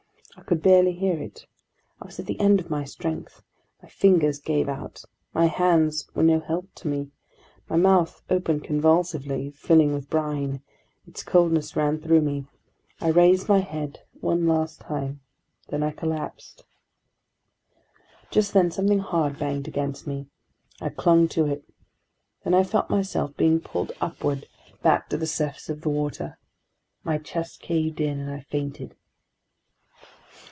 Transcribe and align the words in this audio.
I 0.37 0.43
could 0.53 0.63
barely 0.63 0.93
hear 0.93 1.21
it. 1.21 1.45
I 2.01 2.05
was 2.05 2.17
at 2.19 2.25
the 2.25 2.39
end 2.39 2.59
of 2.61 2.69
my 2.69 2.83
strength; 2.85 3.43
my 3.83 3.87
fingers 3.89 4.39
gave 4.39 4.67
out; 4.69 5.03
my 5.33 5.45
hands 5.45 6.07
were 6.15 6.23
no 6.23 6.39
help 6.39 6.73
to 6.75 6.87
me; 6.87 7.11
my 7.69 7.75
mouth 7.75 8.21
opened 8.29 8.63
convulsively, 8.63 9.51
filling 9.51 9.93
with 9.93 10.09
brine; 10.09 10.61
its 11.05 11.21
coldness 11.23 11.75
ran 11.75 11.99
through 11.99 12.21
me; 12.21 12.45
I 13.01 13.09
raised 13.09 13.49
my 13.49 13.59
head 13.59 13.99
one 14.21 14.47
last 14.47 14.79
time, 14.81 15.19
then 15.67 15.83
I 15.83 15.91
collapsed.... 15.91 16.63
Just 18.31 18.53
then 18.53 18.71
something 18.71 18.99
hard 18.99 19.37
banged 19.37 19.67
against 19.67 20.07
me. 20.07 20.27
I 20.81 20.89
clung 20.89 21.27
to 21.29 21.45
it. 21.45 21.65
Then 22.45 22.53
I 22.53 22.63
felt 22.63 22.89
myself 22.89 23.35
being 23.37 23.59
pulled 23.59 23.91
upward, 24.01 24.47
back 24.81 25.07
to 25.09 25.17
the 25.17 25.27
surface 25.27 25.69
of 25.69 25.81
the 25.81 25.89
water; 25.89 26.39
my 27.05 27.17
chest 27.19 27.61
caved 27.61 27.99
in, 28.01 28.19
and 28.19 28.31
I 28.31 28.39
fainted. 28.41 28.95